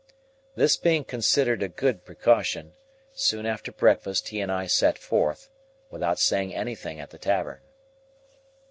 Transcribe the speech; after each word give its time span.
This 0.55 0.77
being 0.77 1.03
considered 1.03 1.61
a 1.61 1.67
good 1.67 2.03
precaution, 2.05 2.73
soon 3.13 3.45
after 3.45 3.71
breakfast 3.71 4.29
he 4.29 4.41
and 4.41 4.51
I 4.51 4.65
set 4.65 4.97
forth, 4.97 5.51
without 5.91 6.17
saying 6.17 6.55
anything 6.55 6.99
at 6.99 7.11
the 7.11 7.19
tavern. 7.19 7.59